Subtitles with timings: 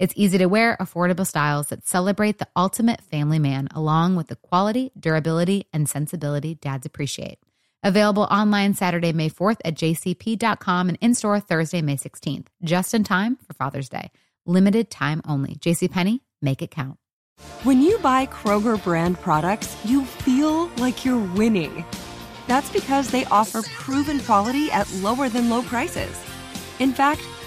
[0.00, 4.36] It's easy to wear, affordable styles that celebrate the ultimate family man, along with the
[4.36, 7.38] quality, durability, and sensibility dads appreciate.
[7.82, 13.04] Available online Saturday, May 4th at jcp.com and in store Thursday, May 16th, just in
[13.04, 14.10] time for Father's Day.
[14.46, 15.56] Limited time only.
[15.56, 16.96] JCPenney, make it count.
[17.64, 21.84] When you buy Kroger brand products, you feel like you're winning.
[22.46, 26.18] That's because they offer proven quality at lower than low prices.
[26.78, 27.20] In fact,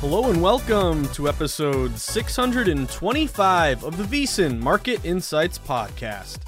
[0.00, 6.40] Hello and welcome to episode 625 of the VSiN Market Insights Podcast.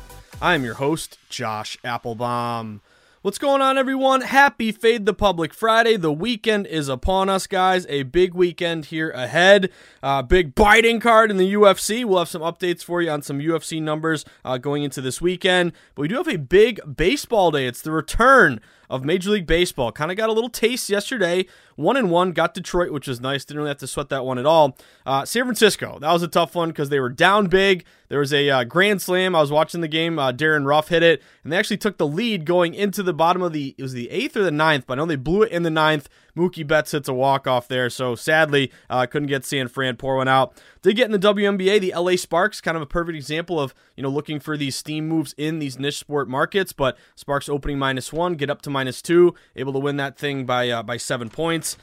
[0.43, 2.81] I'm your host, Josh Appelbaum.
[3.23, 4.21] What's going on, everyone?
[4.21, 5.97] Happy Fade the Public Friday.
[5.97, 7.87] The weekend is upon us, guys.
[7.89, 9.71] A big weekend here ahead.
[10.03, 12.05] Uh, big biting card in the UFC.
[12.05, 15.73] We'll have some updates for you on some UFC numbers uh, going into this weekend.
[15.95, 17.67] But we do have a big baseball day.
[17.67, 18.61] It's the return
[18.91, 19.93] of Major League Baseball.
[19.93, 21.47] Kind of got a little taste yesterday.
[21.77, 23.45] One and one, got Detroit, which was nice.
[23.45, 24.77] Didn't really have to sweat that one at all.
[25.07, 27.85] Uh, San Francisco, that was a tough one because they were down big.
[28.09, 29.37] There was a uh, grand slam.
[29.37, 30.19] I was watching the game.
[30.19, 33.43] Uh, Darin Ruf hit it, and they actually took the lead going into the bottom
[33.43, 33.75] of the.
[33.79, 35.71] It was the eighth or the ninth, but I know they blew it in the
[35.71, 36.09] ninth.
[36.37, 40.17] Mookie Betts hits a walk off there, so sadly uh, couldn't get San Fran pour
[40.17, 40.61] one out.
[40.83, 44.03] Did get in the WNBA, the LA Sparks, kind of a perfect example of you
[44.03, 46.73] know looking for these steam moves in these niche sport markets.
[46.73, 50.47] But Sparks opening minus one, get up to minus two, able to win that thing
[50.47, 51.77] by uh, by seven points.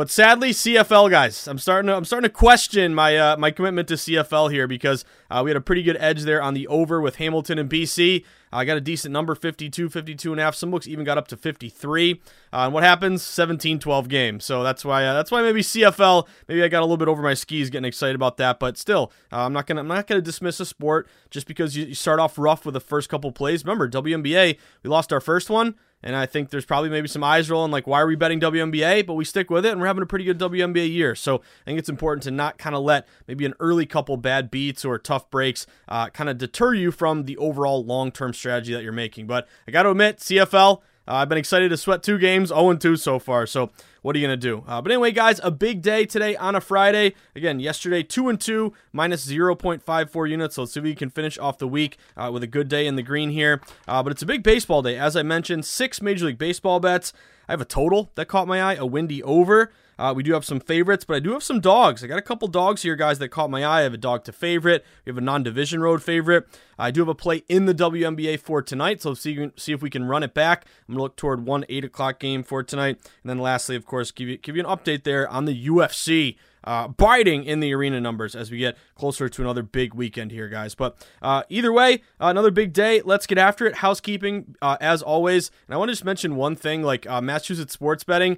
[0.00, 3.86] But sadly, CFL guys, I'm starting to I'm starting to question my uh, my commitment
[3.88, 7.02] to CFL here because uh, we had a pretty good edge there on the over
[7.02, 8.24] with Hamilton and BC.
[8.50, 10.54] I uh, got a decent number, 52, 52 and a half.
[10.54, 12.12] Some books even got up to 53.
[12.12, 12.16] Uh,
[12.50, 13.22] and what happens?
[13.22, 14.40] 17-12 game.
[14.40, 16.26] So that's why uh, that's why maybe CFL.
[16.48, 18.58] Maybe I got a little bit over my skis, getting excited about that.
[18.58, 21.84] But still, uh, I'm not gonna I'm not gonna dismiss a sport just because you,
[21.84, 23.66] you start off rough with the first couple plays.
[23.66, 25.74] Remember WNBA, we lost our first one.
[26.02, 29.06] And I think there's probably maybe some eyes rolling, like, why are we betting WNBA?
[29.06, 31.14] But we stick with it, and we're having a pretty good WNBA year.
[31.14, 34.50] So I think it's important to not kind of let maybe an early couple bad
[34.50, 38.72] beats or tough breaks uh, kind of deter you from the overall long term strategy
[38.72, 39.26] that you're making.
[39.26, 42.74] But I got to admit, CFL, uh, I've been excited to sweat two games, 0
[42.74, 43.46] 2 so far.
[43.46, 43.70] So
[44.02, 44.64] what are you to do?
[44.66, 47.14] Uh, but anyway, guys, a big day today on a Friday.
[47.34, 50.54] Again, yesterday, 2 and 2, minus 0.54 units.
[50.54, 52.86] So let's see if we can finish off the week uh, with a good day
[52.86, 53.60] in the green here.
[53.88, 54.96] Uh, but it's a big baseball day.
[54.96, 57.12] As I mentioned, six Major League Baseball bets.
[57.48, 59.72] I have a total that caught my eye, a windy over.
[60.00, 62.02] Uh, we do have some favorites, but I do have some dogs.
[62.02, 63.80] I got a couple dogs here, guys, that caught my eye.
[63.80, 64.82] I have a dog to favorite.
[65.04, 66.46] We have a non-division road favorite.
[66.78, 69.90] I do have a play in the WNBA for tonight, so see see if we
[69.90, 70.64] can run it back.
[70.88, 74.10] I'm gonna look toward one eight o'clock game for tonight, and then lastly, of course,
[74.10, 76.36] give you give you an update there on the UFC.
[76.62, 80.46] Uh, biting in the arena numbers as we get closer to another big weekend here,
[80.46, 80.74] guys.
[80.74, 83.00] But uh, either way, uh, another big day.
[83.02, 83.76] Let's get after it.
[83.76, 85.50] Housekeeping, uh, as always.
[85.66, 88.36] And I want to just mention one thing like uh, Massachusetts sports betting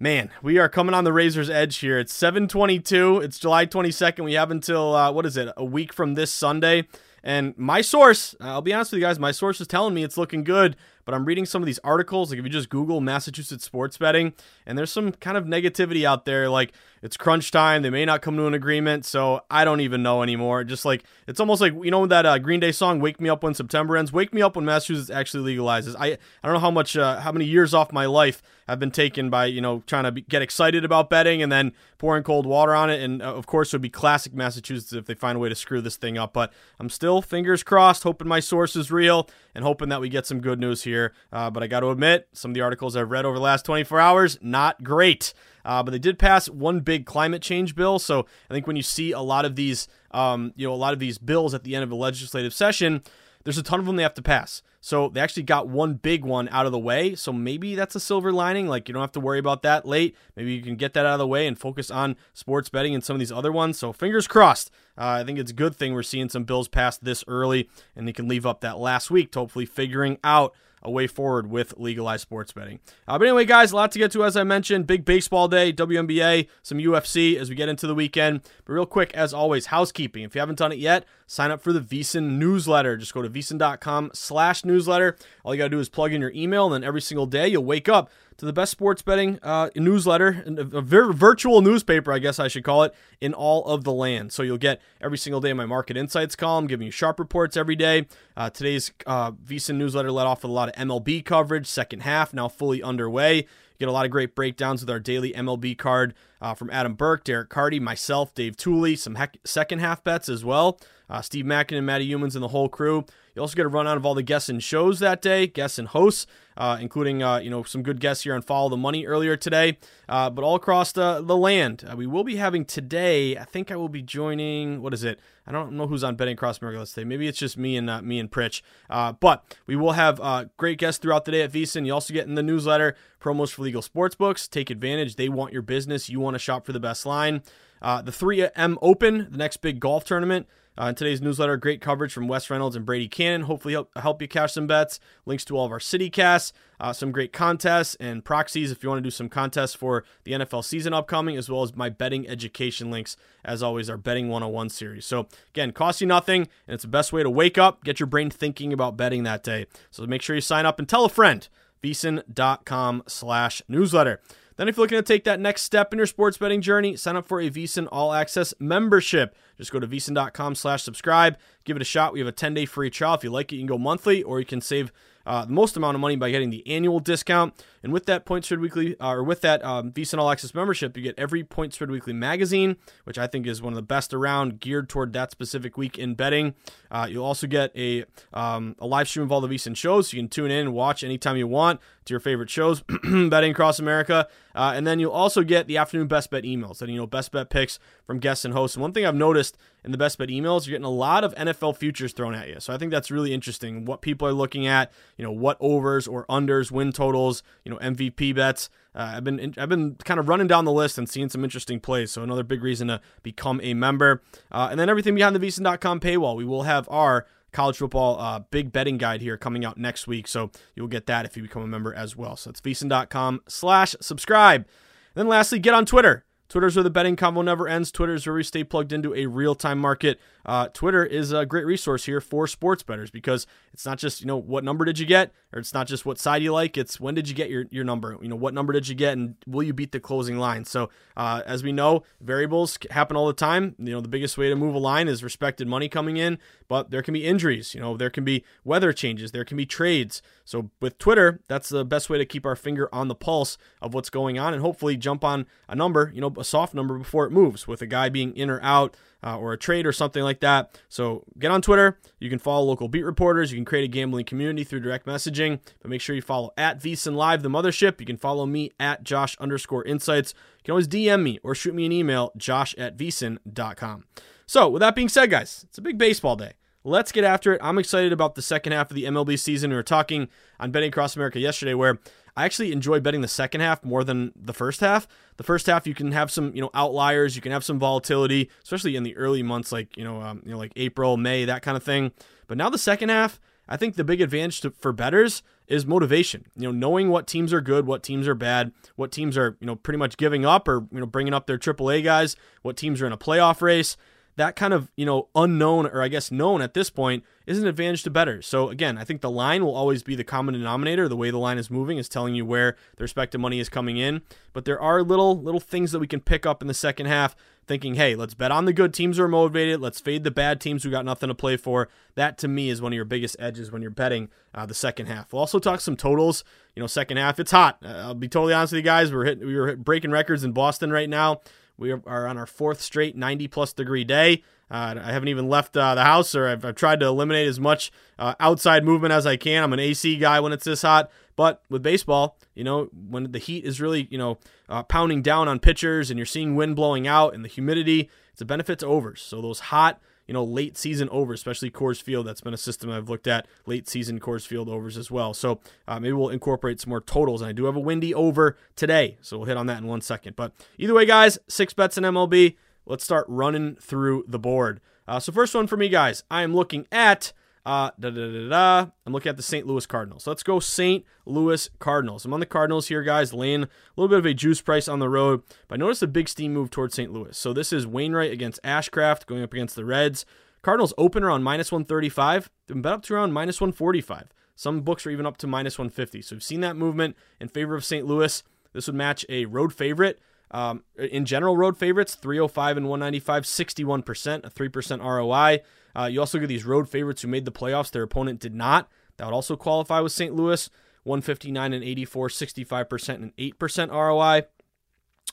[0.00, 1.98] man, we are coming on the razor's edge here.
[1.98, 3.22] It's 7:22.
[3.22, 4.24] It's July 22nd.
[4.24, 5.52] We have until uh, what is it?
[5.56, 6.88] A week from this Sunday.
[7.22, 10.16] And my source, I'll be honest with you guys, my source is telling me it's
[10.16, 10.74] looking good,
[11.10, 12.30] but I'm reading some of these articles.
[12.30, 14.32] Like if you just Google Massachusetts sports betting,
[14.64, 16.72] and there's some kind of negativity out there, like
[17.02, 17.82] it's crunch time.
[17.82, 20.62] They may not come to an agreement, so I don't even know anymore.
[20.62, 23.42] Just like it's almost like you know that uh, Green Day song "Wake Me Up
[23.42, 25.96] When September Ends." Wake me up when Massachusetts actually legalizes.
[25.98, 28.90] I I don't know how much uh, how many years off my life have been
[28.92, 32.46] taken by you know trying to be, get excited about betting and then pouring cold
[32.46, 33.02] water on it.
[33.02, 35.54] And uh, of course, it would be classic Massachusetts if they find a way to
[35.54, 36.34] screw this thing up.
[36.34, 40.26] But I'm still fingers crossed, hoping my source is real and hoping that we get
[40.26, 40.99] some good news here.
[41.32, 43.64] Uh, but I got to admit, some of the articles I've read over the last
[43.64, 45.32] 24 hours, not great.
[45.64, 47.98] Uh, but they did pass one big climate change bill.
[47.98, 50.92] So I think when you see a lot of these, um, you know, a lot
[50.92, 53.02] of these bills at the end of a legislative session,
[53.44, 54.62] there's a ton of them they have to pass.
[54.82, 57.14] So they actually got one big one out of the way.
[57.14, 58.66] So maybe that's a silver lining.
[58.66, 60.16] Like you don't have to worry about that late.
[60.36, 63.04] Maybe you can get that out of the way and focus on sports betting and
[63.04, 63.78] some of these other ones.
[63.78, 64.70] So fingers crossed.
[64.96, 68.08] Uh, I think it's a good thing we're seeing some bills passed this early and
[68.08, 71.74] they can leave up that last week to hopefully figuring out a way forward with
[71.76, 72.80] legalized sports betting.
[73.06, 74.86] Uh, but anyway, guys, a lot to get to as I mentioned.
[74.86, 78.42] Big baseball day, WNBA, some UFC as we get into the weekend.
[78.64, 80.22] But real quick, as always, housekeeping.
[80.22, 82.96] If you haven't done it yet, sign up for the VSiN newsletter.
[82.96, 85.16] Just go to VSiN.com slash newsletter.
[85.44, 87.48] All you got to do is plug in your email, and then every single day
[87.48, 92.38] you'll wake up to the best sports betting uh, newsletter, a virtual newspaper, I guess
[92.38, 94.32] I should call it, in all of the land.
[94.32, 97.76] So you'll get every single day my market insights column, giving you sharp reports every
[97.76, 98.06] day.
[98.38, 102.32] Uh, today's uh, VSiN newsletter led off with a lot of MLB coverage, second half
[102.32, 103.46] now fully underway.
[103.78, 107.24] Get a lot of great breakdowns with our daily MLB card uh, from Adam Burke,
[107.24, 110.80] Derek Carty, myself, Dave Tuley, some heck- second half bets as well.
[111.10, 113.04] Uh, Steve Makinen and Matty Youmans and the whole crew.
[113.40, 115.88] You also get a rundown of all the guests and shows that day, guests and
[115.88, 116.26] hosts,
[116.58, 119.78] uh, including uh, you know some good guests here on Follow the Money earlier today,
[120.10, 121.82] uh, but all across the, the land.
[121.90, 123.38] Uh, we will be having today.
[123.38, 124.82] I think I will be joining.
[124.82, 125.20] What is it?
[125.46, 127.04] I don't know who's on Betting Across America today.
[127.04, 128.60] Maybe it's just me and uh, me and Pritch.
[128.90, 131.86] Uh, but we will have great guests throughout the day at VSiN.
[131.86, 134.48] You also get in the newsletter promos for legal sports books.
[134.48, 135.16] Take advantage.
[135.16, 136.10] They want your business.
[136.10, 137.40] You want to shop for the best line.
[137.80, 140.46] the 3M Open, the next big golf tournament.
[140.80, 143.42] Uh, in today's newsletter, great coverage from Wes Reynolds and Brady Kannon.
[143.42, 144.98] Hopefully, help, help you cash some bets.
[145.26, 148.88] Links to all of our city casts, uh, some great contests and proxies if you
[148.88, 152.26] want to do some contests for the NFL season upcoming, as well as my betting
[152.26, 153.18] education links.
[153.44, 155.04] As always, our Betting 101 series.
[155.04, 158.06] So, again, costs you nothing, and it's the best way to wake up, get your
[158.06, 159.66] brain thinking about betting that day.
[159.90, 161.46] So, make sure you sign up and tell a friend.
[161.82, 164.20] VSiN.com slash newsletter.
[164.60, 167.16] Then, if you're looking to take that next step in your sports betting journey, sign
[167.16, 169.34] up for a VSiN All Access membership.
[169.56, 171.38] Just go to VSiN.com slash subscribe.
[171.64, 172.12] Give it a shot.
[172.12, 173.14] We have a 10-day free trial.
[173.14, 174.92] If you like it, you can go monthly, or you can save
[175.24, 177.54] uh, the most amount of money by getting the annual discount.
[177.82, 180.94] And with that Point Spread Weekly, uh, or with that um, VSiN All Access membership,
[180.94, 184.12] you get every Point Spread Weekly magazine, which I think is one of the best
[184.12, 186.54] around, geared toward that specific week in betting.
[186.90, 188.04] Uh, you'll also get a
[188.34, 190.74] um, a live stream of all the VSiN shows, so you can tune in and
[190.74, 192.82] watch anytime you want to your favorite shows,
[193.28, 194.28] betting across America.
[194.54, 197.30] Uh, and then you'll also get the afternoon best bet emails, and you know best
[197.32, 198.76] bet picks from guests and hosts.
[198.76, 201.34] And one thing I've noticed in the best bet emails, you're getting a lot of
[201.34, 202.56] NFL futures thrown at you.
[202.58, 203.84] So I think that's really interesting.
[203.84, 207.78] What people are looking at, you know, what overs or unders, win totals, you know,
[207.78, 208.68] MVP bets.
[208.94, 211.78] Uh, I've been I've been kind of running down the list and seeing some interesting
[211.78, 212.10] plays.
[212.10, 214.20] So another big reason to become a member.
[214.50, 216.36] Uh, and then everything behind the VSiN.com paywall.
[216.36, 220.28] We will have our college football uh, big betting guide here coming out next week.
[220.28, 222.36] So you'll get that if you become a member as well.
[222.36, 224.66] So it's VSiN.com slash subscribe.
[225.14, 226.24] Then lastly, get on Twitter.
[226.50, 227.92] Twitter's where the betting convo never ends.
[227.92, 230.20] Twitter's where we stay plugged into a real time market.
[230.44, 234.26] Uh, Twitter is a great resource here for sports bettors because it's not just you
[234.26, 236.76] know what number did you get, or it's not just what side you like.
[236.76, 238.18] It's when did you get your your number.
[238.20, 240.64] You know what number did you get, and will you beat the closing line?
[240.64, 243.76] So uh, as we know, variables happen all the time.
[243.78, 246.90] You know the biggest way to move a line is respected money coming in, but
[246.90, 247.76] there can be injuries.
[247.76, 249.30] You know there can be weather changes.
[249.30, 250.20] There can be trades.
[250.44, 253.94] So with Twitter, that's the best way to keep our finger on the pulse of
[253.94, 256.10] what's going on, and hopefully jump on a number.
[256.12, 258.96] You know a soft number before it moves with a guy being in or out
[259.22, 260.80] uh, or a trade or something like that.
[260.88, 261.98] So get on Twitter.
[262.18, 263.52] You can follow local beat reporters.
[263.52, 265.60] You can create a gambling community through direct messaging.
[265.80, 268.00] But make sure you follow at VSiN Live, the mothership.
[268.00, 270.34] You can follow me at Josh underscore insights.
[270.58, 274.04] You can always DM me or shoot me an email, josh at VSiN.com.
[274.46, 276.54] So with that being said, guys, it's a big baseball day.
[276.82, 277.60] Let's get after it.
[277.62, 279.70] I'm excited about the second half of the MLB season.
[279.70, 280.28] We were talking
[280.58, 281.98] on Betting Across America yesterday where
[282.36, 285.08] I actually enjoy betting the second half more than the first half.
[285.36, 288.50] The first half you can have some you know outliers, you can have some volatility,
[288.62, 291.62] especially in the early months like you know um, you know like April, May, that
[291.62, 292.12] kind of thing.
[292.46, 296.46] But now the second half, I think the big advantage to, for betters is motivation.
[296.56, 299.66] You know, knowing what teams are good, what teams are bad, what teams are you
[299.66, 303.00] know pretty much giving up or you know bringing up their AAA guys, what teams
[303.00, 303.96] are in a playoff race
[304.40, 307.66] that kind of, you know, unknown or I guess known at this point is an
[307.66, 308.46] advantage to betters.
[308.46, 311.08] So again, I think the line will always be the common denominator.
[311.08, 313.98] The way the line is moving is telling you where the respective money is coming
[313.98, 314.22] in.
[314.54, 317.36] But there are little little things that we can pick up in the second half,
[317.66, 319.78] thinking, hey, let's bet on the good teams who are motivated.
[319.78, 321.90] Let's fade the bad teams who got nothing to play for.
[322.14, 325.06] That to me is one of your biggest edges when you're betting uh, the second
[325.06, 325.32] half.
[325.32, 326.44] We'll also talk some totals.
[326.74, 327.78] You know, second half, it's hot.
[327.84, 329.12] Uh, I'll be totally honest with you guys.
[329.12, 331.42] We're hitting, we are breaking records in Boston right now.
[331.80, 334.42] We are on our fourth straight 90 plus degree day.
[334.70, 337.58] Uh, I haven't even left uh, the house, or I've, I've, tried to eliminate as
[337.58, 339.64] much uh, outside movement as I can.
[339.64, 343.38] I'm an AC guy when it's this hot, but with baseball, you know, when the
[343.38, 347.08] heat is really, you know, uh, pounding down on pitchers and you're seeing wind blowing
[347.08, 349.22] out and the humidity, it's a benefit to overs.
[349.22, 352.24] So those hot, you know, late season overs, especially Coors Field.
[352.24, 355.34] That's been a system I've looked at, late season Coors Field overs as well.
[355.34, 355.58] So
[355.88, 357.40] uh, maybe we'll incorporate some more totals.
[357.40, 360.00] And I do have a windy over today, so we'll hit on that in one
[360.00, 360.36] second.
[360.36, 362.54] But either way, guys, six bets in MLB.
[362.86, 364.80] Let's start running through the board.
[365.08, 367.32] Uh, so first one for me, guys, I am looking at
[367.66, 368.90] uh, da, da, da, da.
[369.04, 369.66] I'm looking at the St.
[369.66, 370.26] Louis Cardinals.
[370.26, 371.04] Let's go St.
[371.26, 372.24] Louis Cardinals.
[372.24, 374.98] I'm on the Cardinals here, guys, laying a little bit of a juice price on
[374.98, 375.42] the road.
[375.68, 377.12] But I noticed a big steam move towards St.
[377.12, 377.36] Louis.
[377.36, 380.24] So this is Wainwright against Ashcraft going up against the Reds.
[380.62, 382.50] Cardinals open around minus 135.
[382.66, 384.28] They've been bet up to around minus 145.
[384.56, 386.22] Some books are even up to minus 150.
[386.22, 388.06] So we've seen that movement in favor of St.
[388.06, 388.42] Louis.
[388.72, 390.20] This would match a road favorite.
[390.50, 395.58] Um, in general, road favorites 305 and 195, 61%, a 3% ROI.
[395.94, 397.90] Uh, you also get these road favorites who made the playoffs.
[397.90, 398.88] Their opponent did not.
[399.16, 400.34] That would also qualify with St.
[400.34, 400.68] Louis.
[401.04, 404.42] 159 and 84, 65% and 8% ROI.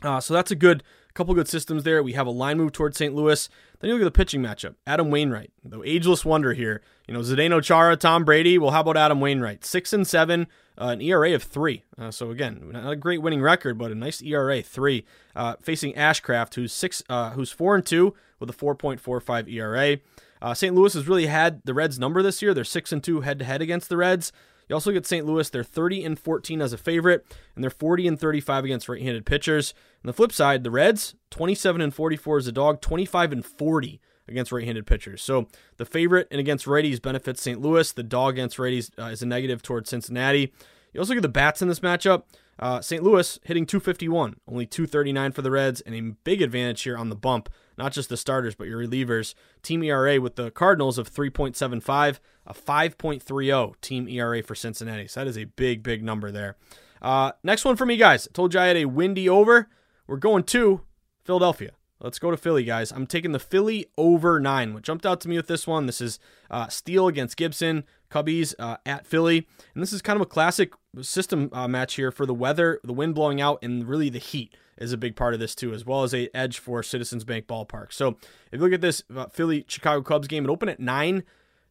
[0.02, 0.84] Uh, so that's a good
[1.14, 2.04] couple good systems there.
[2.04, 3.14] We have a line move towards St.
[3.14, 3.50] Louis.
[3.80, 4.76] Then you look at the pitching matchup.
[4.86, 6.82] Adam Wainwright, the ageless wonder here.
[7.08, 8.58] You know, Zdeno Chara, Tom Brady.
[8.58, 9.66] Well, how about Adam Wainwright?
[9.66, 10.48] Six and seven,
[10.80, 11.84] uh, an ERA of three.
[11.98, 15.06] Uh, so again, not a great winning record, but a nice ERA three.
[15.36, 19.98] Uh, facing Ashcraft, who's six, uh, who's four and two with a 4.45 ERA.
[20.42, 20.76] Uh, St.
[20.76, 22.54] Louis has really had the Reds' number this year.
[22.54, 24.32] They're six and two head to head against the Reds.
[24.70, 25.26] You also get St.
[25.26, 25.50] Louis.
[25.50, 29.74] They're 30 and 14 as a favorite, and they're 40 and 35 against right-handed pitchers.
[30.04, 34.02] On the flip side, the Reds 27 and 44 as a dog, 25 and 40
[34.28, 35.22] against right-handed pitchers.
[35.22, 37.62] So the favorite and against righties benefits St.
[37.62, 37.92] Louis.
[37.92, 40.54] The dog against righties uh, is a negative towards Cincinnati.
[40.94, 42.24] You also get the bats in this matchup.
[42.60, 43.04] Uh, St.
[43.04, 47.16] Louis hitting 251, only 239 for the Reds, and a big advantage here on the
[47.16, 47.50] bump.
[47.78, 49.36] Not just the starters, but your relievers.
[49.62, 55.08] Team ERA with the Cardinals of 3.75, a 5.30 team ERA for Cincinnati.
[55.08, 56.58] So that is a big, big number there.
[57.00, 58.28] Uh, next one for me, guys.
[58.28, 59.70] I told you I had a windy over.
[60.08, 60.82] We're going to
[61.24, 61.77] Philadelphia.
[62.00, 62.92] Let's go to Philly, guys.
[62.92, 64.74] I'm taking the Philly over nine.
[64.74, 66.20] What jumped out to me with this one, this is
[66.52, 69.48] uh, Steele against Gibson, Cubbies uh, at Philly.
[69.74, 72.94] And this is kind of a classic system uh, match here for the weather, the
[72.94, 75.86] wind blowing out, and really the heat is a big part of this too, as
[75.86, 77.92] well as a edge for Citizens Bank Ballpark.
[77.92, 78.10] So
[78.52, 81.24] if you look at this uh, Philly Chicago Cubs game, it opened at nine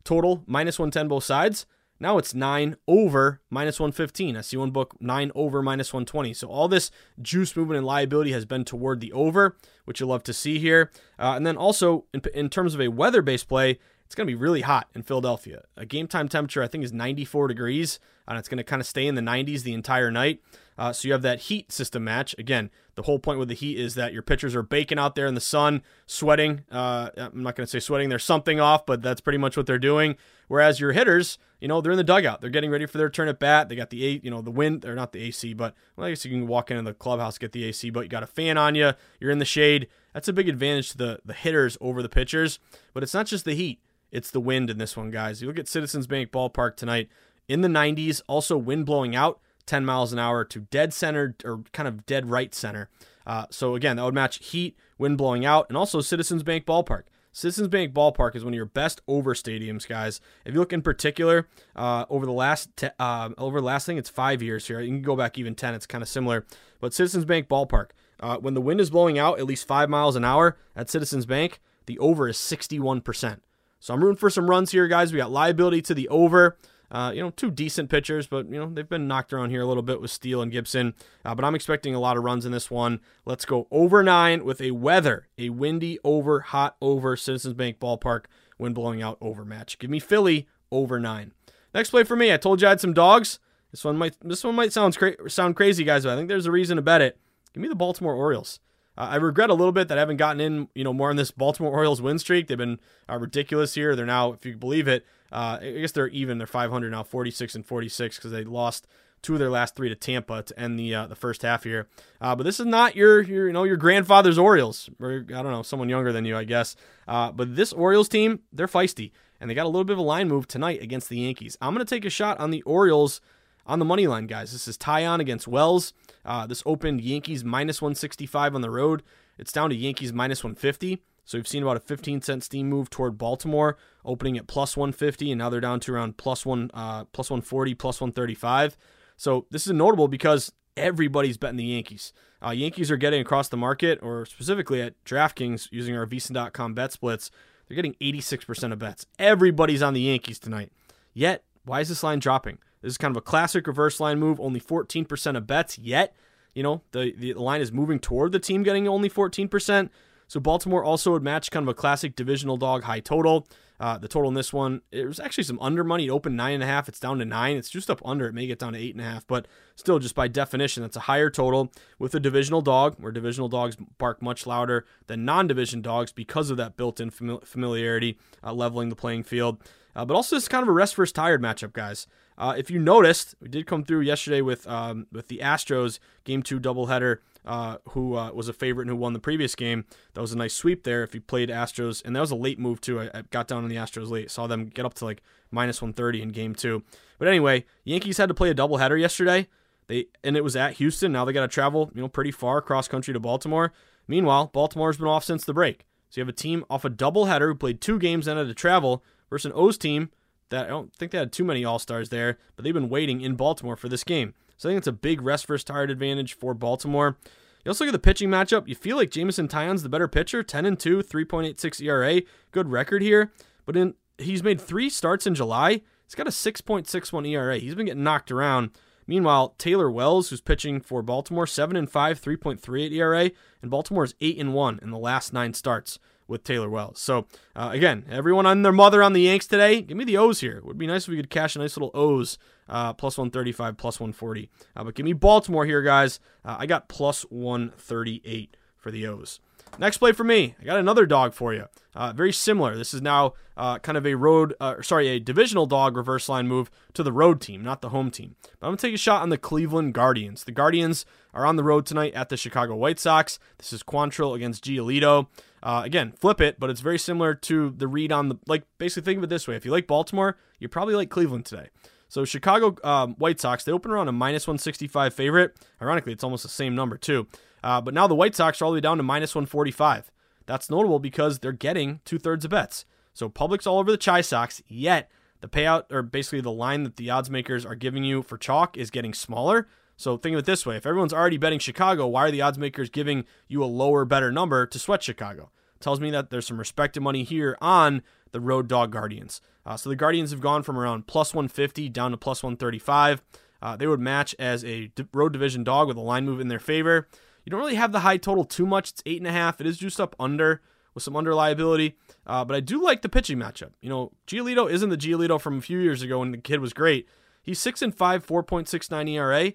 [0.03, 1.67] total, minus 110 both sides.
[1.99, 4.37] Now it's 9 over minus 115.
[4.37, 6.35] I see one book 9 over minus 120.
[6.35, 10.23] So all this juice movement and liability has been toward the over, which you'll love
[10.25, 10.91] to see here.
[11.19, 14.31] Uh, and then also, in, in terms of a weather based play, it's going to
[14.31, 15.65] be really hot in Philadelphia.
[15.77, 18.87] A game time temperature, I think, is 94 degrees, and it's going to kind of
[18.87, 20.41] stay in the 90s the entire night.
[20.79, 22.35] Uh, so you have that heat system match.
[22.39, 25.27] Again, the whole point with the heat is that your pitchers are baking out there
[25.27, 26.63] in the sun, sweating.
[26.71, 29.67] Uh, I'm not going to say sweating, there's something off, but that's pretty much what
[29.67, 30.17] they're doing.
[30.49, 32.41] Whereas your hitters, you know, they're in the dugout.
[32.41, 33.69] They're getting ready for their turn at bat.
[33.69, 36.11] They got the A, you know, the wind, or not the AC, but well, I
[36.11, 38.57] guess you can walk into the clubhouse get the AC, but you got a fan
[38.57, 38.93] on you.
[39.19, 39.89] You're in the shade.
[40.17, 42.59] That's a big advantage to the the hitters over the pitchers.
[42.95, 45.43] But it's not just the heat; it's the wind in this one, guys.
[45.43, 47.11] You look at Citizens Bank Ballpark tonight
[47.49, 48.23] in the 90s.
[48.27, 52.31] Also, wind blowing out 10 miles an hour to dead center or kind of dead
[52.31, 52.89] right center.
[53.27, 57.03] Uh, so again, that would match heat, wind blowing out, and also Citizens Bank Ballpark.
[57.31, 60.23] Citizens Bank Ballpark is one of your best over stadiums, guys.
[60.47, 63.99] If you look in particular uh, over the last te- uh, over the last thing,
[63.99, 64.81] it's five years here.
[64.81, 65.75] You can go back even ten.
[65.75, 66.47] It's kind of similar,
[66.81, 67.91] but Citizens Bank Ballpark.
[68.21, 71.27] Uh, when the wind is blowing out at least five miles an hour at Citizens
[71.27, 73.43] Bank, the over is sixty-one percent.
[73.79, 75.13] So I'm rooting for some runs here, guys.
[75.13, 76.57] We got liability to the over.
[76.89, 79.67] Uh, you know, two decent pitchers, but you know they've been knocked around here a
[79.67, 80.95] little bit with Steele and Gibson.
[81.25, 83.01] Uh, but I'm expecting a lot of runs in this one.
[83.25, 88.27] Let's go over nine with a weather, a windy over, hot over, Citizens Bank Ballpark,
[88.57, 89.79] wind blowing out over match.
[89.81, 91.33] Give me Philly over nine.
[91.75, 92.33] Next play for me.
[92.33, 93.41] I told you I had some dogs.
[93.73, 96.47] This one might this one might sound cra- sound crazy, guys, but I think there's
[96.47, 97.19] a reason to bet it.
[97.57, 98.61] Give me the Baltimore Orioles.
[98.99, 101.17] Uh, I regret a little bit that I haven't gotten in, you know, more on
[101.17, 102.49] this Baltimore Orioles win streak.
[102.49, 103.97] They've been uh, ridiculous here.
[103.97, 106.37] They're now, if you believe it, uh, I guess they're even.
[106.37, 108.87] They're 500 now, 46 and 46 because they lost
[109.23, 111.89] two of their last three to Tampa to end the uh, the first half here.
[112.21, 115.51] Uh, but this is not your, your you know your grandfather's Orioles or I don't
[115.51, 116.77] know someone younger than you I guess.
[117.09, 120.03] Uh, but this Orioles team they're feisty and they got a little bit of a
[120.03, 121.57] line move tonight against the Yankees.
[121.63, 123.23] I'm going to take a shot on the Orioles
[123.67, 124.53] on the money line, guys.
[124.53, 125.93] This is Taillon against Wells.
[126.25, 129.03] Uh, this opened Yankees minus 165 on the road.
[129.39, 131.03] It's down to Yankees minus 150.
[131.25, 135.33] So we've seen about a 15 cent steam move toward Baltimore, opening at plus 150,
[135.33, 138.77] and now they're down to around plus one, uh, plus 140, plus 135.
[139.17, 142.13] So this is notable because everybody's betting the Yankees.
[142.45, 146.93] Uh, Yankees are getting across the market, or specifically at DraftKings using our VSiN.com bet
[146.93, 147.33] splits.
[147.67, 149.07] They're getting 86% of bets.
[149.19, 150.71] Everybody's on the Yankees tonight.
[151.13, 152.59] Yet, why is this line dropping?
[152.87, 154.39] This is kind of a classic reverse line move.
[154.39, 155.77] Only 14% of bets.
[155.77, 156.15] Yet,
[156.55, 159.91] you know, the, the line is moving toward the team getting only 14%.
[160.29, 163.49] So Baltimore also would match kind of a classic divisional dog high total.
[163.79, 166.07] Uh, the total in this one, it was actually some under money.
[166.07, 166.89] It opened nine and a half.
[166.89, 167.57] It's down to nine.
[167.57, 168.27] It's just up under.
[168.27, 170.97] It may get down to eight and a half, but still, just by definition, that's
[170.97, 175.83] a higher total with a divisional dog, where divisional dogs bark much louder than non-division
[175.83, 179.59] dogs because of that built-in familiarity, uh, leveling the playing field.
[179.95, 182.07] Uh, but also, it's kind of a rest versus tired matchup, guys.
[182.39, 186.43] Uh, if you noticed, we did come through yesterday with um, with the Astros game
[186.43, 189.85] two doubleheader uh, who uh, was a favorite and who won the previous game.
[190.15, 191.03] That was a nice sweep there.
[191.03, 193.01] If you played Astros, and that was a late move too.
[193.01, 195.81] I, I got down on the Astros late, saw them get up to like minus
[195.81, 196.83] 130 in game two.
[197.19, 199.49] But anyway, Yankees had to play a doubleheader yesterday.
[199.87, 201.13] They and it was at Houston.
[201.13, 203.73] Now they got to travel, you know, pretty far cross country to Baltimore.
[204.09, 205.87] Meanwhile, Baltimore's been off since the break.
[206.11, 208.55] So you have a team off a doubleheader who played two games and had to
[208.55, 210.11] travel versus an O's team
[210.51, 213.21] that I don't think they had too many All Stars there, but they've been waiting
[213.21, 214.35] in Baltimore for this game.
[214.57, 217.17] So I think it's a big rest versus tired advantage for Baltimore.
[217.65, 218.69] You also look at the pitching matchup.
[218.69, 222.23] You feel like Jameson Taillon's the better pitcher, 10 and 2, 3.86 ERA,
[222.53, 223.33] good record here.
[223.65, 225.83] But in he's made three starts in July.
[226.05, 227.59] He's got a 6.61 ERA.
[227.59, 228.71] He's been getting knocked around.
[229.07, 233.31] Meanwhile, Tyler Wells, who's pitching for Baltimore, 7 and 5, 3.38 ERA,
[233.63, 237.01] and Baltimore's 8 and 1 in the last 9 starts with Tyler Wells.
[237.01, 240.41] So, uh, again, everyone on their mother on the Yanks today, give me the O's
[240.41, 240.57] here.
[240.57, 242.37] It would be nice if we could cash a nice little O's,
[242.69, 244.49] uh, plus 135, plus 140.
[244.75, 246.21] Uh, but give me Baltimore here, guys.
[246.45, 249.41] Uh, I got plus 138 for the O's.
[249.79, 251.67] Next play for me, I got another dog for you.
[251.95, 252.77] Uh, very similar.
[252.77, 256.47] This is now uh, kind of a road, uh, sorry, a divisional dog reverse line
[256.49, 258.37] move to the road team, not the home team.
[258.43, 260.45] But I'm going to take a shot on the Cleveland Guardians.
[260.45, 263.39] The Guardians are on the road tonight at the Chicago White Sox.
[263.59, 265.27] This is Quantrill against Giolito.
[265.63, 269.05] Uh, again, flip it, but it's very similar to the read on the, like, basically
[269.05, 269.57] think of it this way.
[269.57, 271.69] If you like Baltimore, you probably like Cleveland today.
[272.17, 275.55] So Chicago um, White Sox, they open around a minus 165 favorite.
[275.83, 277.27] Ironically, it's almost the same number, too.
[277.63, 280.11] Uh, but now the White Sox are all the way down to minus 145.
[280.47, 282.87] That's notable because they're getting two thirds of bets.
[283.13, 285.11] So public's all over the Chi Sox, yet
[285.43, 288.79] the payout, or basically the line that the odds makers are giving you for chalk,
[288.79, 289.69] is getting smaller.
[289.99, 292.57] So think of it this way if everyone's already betting Chicago, why are the odds
[292.57, 295.51] makers giving you a lower, better number to sweat Chicago?
[295.81, 299.41] Tells me that there's some respected money here on the Road Dog Guardians.
[299.65, 303.23] Uh, so the Guardians have gone from around plus 150 down to plus 135.
[303.61, 306.59] Uh, they would match as a road division dog with a line move in their
[306.59, 307.09] favor.
[307.45, 308.91] You don't really have the high total too much.
[308.91, 309.61] It's eight and a half.
[309.61, 310.61] It is juiced up under
[310.95, 311.97] with some under liability.
[312.27, 313.73] Uh, but I do like the pitching matchup.
[313.81, 316.73] You know, Giolito isn't the Giolito from a few years ago when the kid was
[316.73, 317.09] great.
[317.43, 319.53] He's six and five, 4.69 ERA.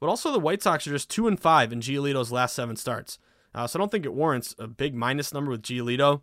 [0.00, 3.18] But also the White Sox are just two and five in Giolito's last seven starts.
[3.54, 6.22] Uh, so I don't think it warrants a big minus number with Giolito.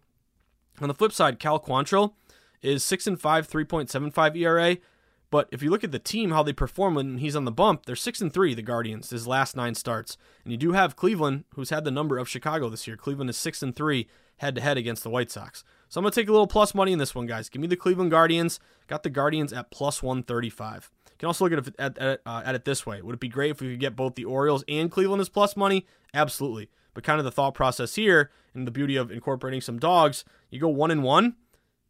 [0.81, 2.13] On the flip side, Cal Quantrill
[2.61, 4.77] is six and five, 3.75 ERA.
[5.29, 7.85] But if you look at the team, how they perform when he's on the bump,
[7.85, 8.53] they're six and three.
[8.53, 12.17] The Guardians, his last nine starts, and you do have Cleveland, who's had the number
[12.17, 12.97] of Chicago this year.
[12.97, 15.63] Cleveland is six and three head to head against the White Sox.
[15.87, 17.47] So I'm gonna take a little plus money in this one, guys.
[17.47, 18.59] Give me the Cleveland Guardians.
[18.87, 20.91] Got the Guardians at plus 135.
[21.05, 23.01] You can also look at it, at, at, uh, at it this way.
[23.01, 25.55] Would it be great if we could get both the Orioles and Cleveland as plus
[25.55, 25.85] money?
[26.13, 26.69] Absolutely.
[26.93, 30.59] But kind of the thought process here, and the beauty of incorporating some dogs, you
[30.59, 31.35] go one and one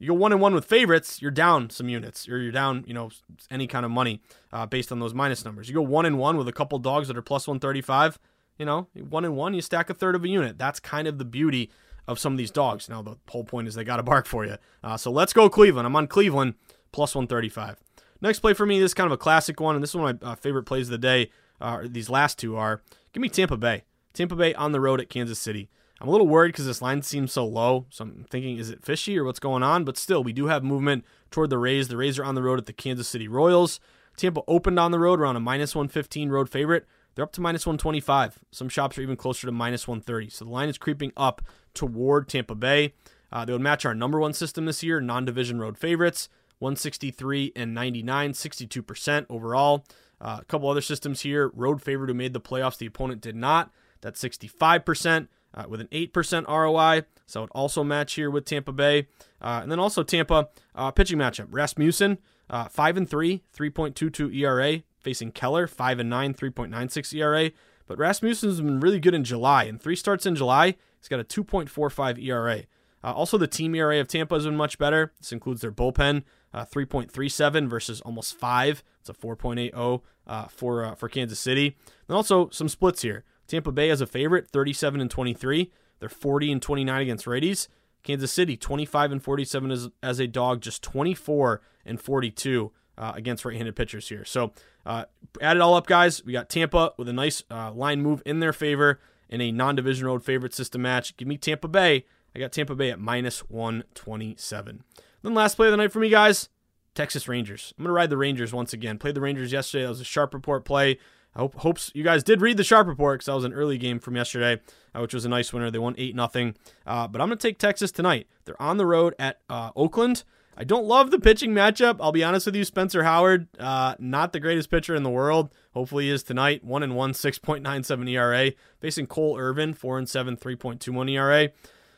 [0.02, 2.94] you go one and one with favorites, you're down some units, or you're down, you
[2.94, 3.12] know,
[3.52, 4.20] any kind of money
[4.52, 5.70] uh, based on those minus numbers.
[5.70, 8.18] You go one and one with a couple dogs that are plus 135,
[8.58, 10.58] you know, one and one, you stack a third of a unit.
[10.58, 11.70] That's kind of the beauty
[12.08, 12.90] of some of these dogs.
[12.90, 14.58] Now, the whole point is they got to bark for you.
[14.84, 15.86] Uh, so let's go Cleveland.
[15.86, 16.56] I'm on Cleveland
[16.92, 17.80] plus 135.
[18.22, 20.16] Next play for me, this is kind of a classic one, and this is one
[20.16, 21.30] of my uh, favorite plays of the day.
[21.60, 22.82] Uh, these last two are
[23.14, 23.84] give me Tampa Bay.
[24.13, 25.69] Tampa Bay on the road at Kansas City.
[26.00, 27.86] I'm a little worried because this line seems so low.
[27.89, 29.84] So I'm thinking, is it fishy or what's going on?
[29.84, 31.88] But still, we do have movement toward the Rays.
[31.88, 33.80] The Rays are on the road at the Kansas City Royals.
[34.17, 36.86] Tampa opened on the road around a minus 115 road favorite.
[37.13, 38.39] They're up to minus 125.
[38.52, 40.30] Some shops are even closer to minus 130.
[40.30, 41.41] So the line is creeping up
[41.74, 42.93] toward Tampa Bay.
[43.32, 46.30] Uh, they would match our number one system this year, non division road favorites
[46.62, 49.84] 163 and 99, 62% overall.
[50.19, 51.50] Uh, a couple other systems here.
[51.56, 53.71] Road favorite who made the playoffs, the opponent did not.
[54.02, 57.06] That's 65% uh, with an 8% ROI.
[57.26, 59.08] So it also match here with Tampa Bay.
[59.42, 61.48] Uh, and then also Tampa uh, pitching matchup.
[61.50, 62.18] Rasmussen,
[62.50, 67.52] uh, 5 and 3, 3.22 ERA, facing Keller, 5 and 9, 3.96 ERA.
[67.88, 69.64] But Rasmussen's been really good in July.
[69.64, 72.64] In three starts in July, he's got a 2.45 ERA.
[73.04, 75.12] Uh, also, the team ERA of Tampa has been much better.
[75.18, 78.84] This includes their bullpen, uh, 3.37 versus almost 5.
[79.00, 81.76] It's a 4.80 uh, for uh, for Kansas City.
[82.08, 83.24] And also some splits here.
[83.52, 85.72] Tampa Bay as a favorite, 37 and 23.
[86.00, 87.68] They're 40 and 29 against righties.
[88.02, 93.44] Kansas City, 25 and 47 as, as a dog, just 24 and 42 uh, against
[93.44, 94.24] right-handed pitchers here.
[94.24, 94.54] So
[94.86, 95.06] uh,
[95.42, 96.24] add it all up, guys.
[96.24, 100.08] We got Tampa with a nice uh, line move in their favor in a non-division
[100.08, 101.16] road favorite system match.
[101.18, 102.06] Give me Tampa Bay.
[102.34, 104.84] I got Tampa Bay at minus 127.
[105.22, 106.48] Then last play of the night for me, guys.
[106.96, 107.74] Texas Rangers.
[107.78, 108.98] I'm going to ride the Rangers once again.
[108.98, 109.84] Played the Rangers yesterday.
[109.84, 110.98] That was a sharp report play.
[111.36, 113.78] I hope hopes you guys did read the sharp report because that was an early
[113.78, 114.62] game from yesterday,
[114.94, 115.72] uh, which was a nice winner.
[115.72, 116.56] They won eight nothing.
[116.86, 118.28] Uh, but I'm to take Texas tonight.
[118.46, 120.24] They're on the road at uh, Oakland.
[120.58, 121.98] I don't love the pitching matchup.
[122.02, 125.50] I'll be honest with you, Spencer Howard, uh, not the greatest pitcher in the world.
[125.74, 126.63] Hopefully, he is tonight.
[126.63, 131.50] One and one, 6.97 ERA, facing Cole Irvin, four and seven, 3.21 ERA.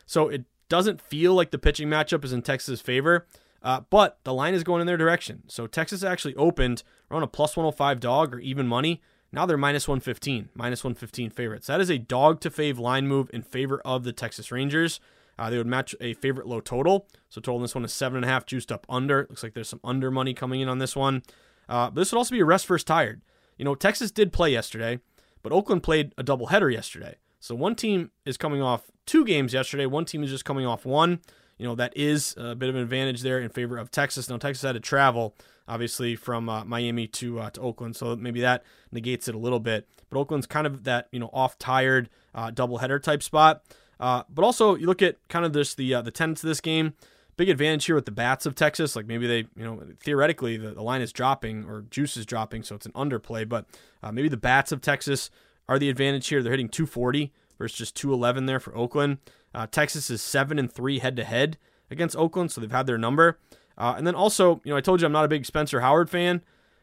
[0.05, 3.25] So it doesn't feel like the pitching matchup is in Texas' favor.
[3.63, 5.43] Uh, but the line is going in their direction.
[5.47, 9.01] So Texas actually opened around a plus 105 dog or even money.
[9.33, 11.65] Now they're minus 115, minus 115 favorites.
[11.65, 14.99] That is a dog to fave line move in favor of the Texas Rangers.
[15.39, 17.07] Uh, they would match a favorite low total.
[17.29, 19.25] So total on this one is seven and a half, juiced up under.
[19.27, 21.23] Looks like there's some under money coming in on this one.
[21.67, 23.23] Uh, but this would also be a rest first tired.
[23.57, 24.99] You know, Texas did play yesterday,
[25.41, 27.15] but Oakland played a doubleheader yesterday.
[27.39, 29.87] So one team is coming off two games yesterday.
[29.87, 31.21] One team is just coming off one.
[31.57, 34.29] You know, that is a bit of an advantage there in favor of Texas.
[34.29, 35.35] Now, Texas had to travel,
[35.67, 39.59] obviously, from uh, Miami to uh, to Oakland, so maybe that negates it a little
[39.59, 39.87] bit.
[40.09, 43.63] But Oakland's kind of that, you know, off tired uh, doubleheader type spot.
[43.99, 46.61] Uh, but also, you look at kind of this the uh, the tenets of this
[46.61, 46.93] game.
[47.35, 48.95] Big advantage here with the bats of Texas.
[48.95, 52.61] Like maybe they, you know, theoretically the, the line is dropping or juice is dropping,
[52.61, 53.47] so it's an underplay.
[53.47, 53.65] But
[54.03, 55.31] uh, maybe the bats of Texas
[55.67, 56.43] are the advantage here.
[56.43, 59.17] They're hitting 240 versus just 211 there for Oakland.
[59.53, 61.57] Uh, Texas is seven and three head to head
[61.89, 63.39] against Oakland, so they've had their number.
[63.77, 66.09] Uh, and then also, you know, I told you I'm not a big Spencer Howard
[66.09, 66.41] fan,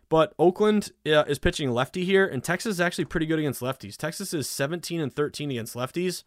[0.08, 3.96] but Oakland uh, is pitching lefty here, and Texas is actually pretty good against lefties.
[3.96, 6.24] Texas is 17 and 13 against lefties.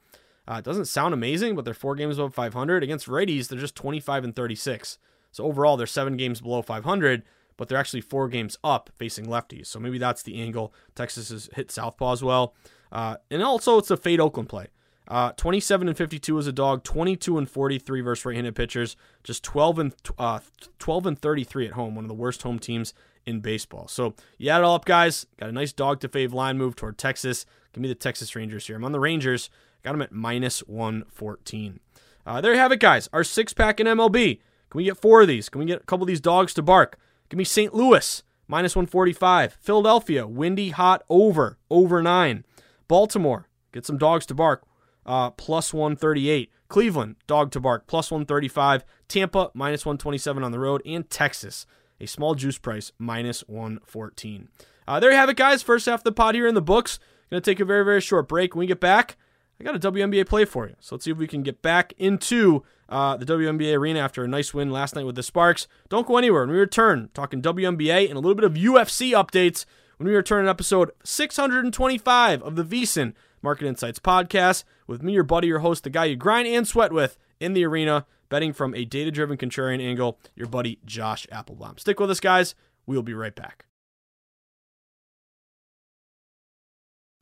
[0.48, 3.48] Uh, it doesn't sound amazing, but they're four games above 500 against righties.
[3.48, 4.98] They're just 25 and 36.
[5.32, 7.24] So overall, they're seven games below 500,
[7.58, 9.68] but they're actually four games up facing lefties.
[9.68, 10.74] So maybe that's the angle.
[10.96, 12.56] Texas has hit southpaw as well,
[12.92, 14.68] uh, and also it's a fade Oakland play.
[15.08, 19.80] Uh, 27 and 52 as a dog, 22 and 43 versus right-handed pitchers, just 12
[19.80, 20.40] and uh,
[20.80, 22.94] 12 and 33 at home, one of the worst home teams
[23.26, 23.88] in baseball.
[23.88, 25.26] So you add it all up, guys.
[25.38, 27.46] Got a nice dog to fave line move toward Texas.
[27.74, 28.76] Give me the Texas Rangers here.
[28.76, 29.50] I'm on the Rangers.
[29.84, 31.80] Got them at minus 114.
[32.26, 33.10] Uh, there you have it, guys.
[33.12, 34.40] Our six pack in MLB.
[34.70, 35.50] Can we get four of these?
[35.50, 36.98] Can we get a couple of these dogs to bark?
[37.30, 37.74] Give me St.
[37.74, 39.58] Louis minus 145.
[39.60, 42.46] Philadelphia windy hot over over nine.
[42.88, 44.64] Baltimore get some dogs to bark
[45.06, 46.52] uh, plus 138.
[46.68, 48.84] Cleveland, dog to bark, plus 135.
[49.08, 50.82] Tampa, minus 127 on the road.
[50.86, 51.66] And Texas,
[52.00, 54.50] a small juice price, minus 114.
[54.88, 55.62] Uh, there you have it, guys.
[55.62, 57.00] First half of the pod here in the books.
[57.30, 58.54] Going to take a very, very short break.
[58.54, 59.18] When we get back,
[59.60, 60.76] I got a WNBA play for you.
[60.80, 64.28] So let's see if we can get back into uh, the WNBA arena after a
[64.28, 65.68] nice win last night with the Sparks.
[65.90, 66.42] Don't go anywhere.
[66.42, 69.66] When we return, talking WNBA and a little bit of UFC updates
[69.98, 73.14] when we return in episode 625 of the VSiN
[73.44, 76.94] Market Insights podcast with me, your buddy, your host, the guy you grind and sweat
[76.94, 81.80] with in the arena, betting from a data driven contrarian angle, your buddy Josh Appelbaum.
[81.80, 82.56] Stick with us, guys.
[82.86, 83.66] We'll be right back.